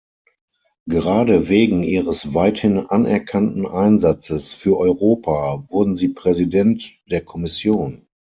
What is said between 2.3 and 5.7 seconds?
weithin anerkannten Einsatzes für Europa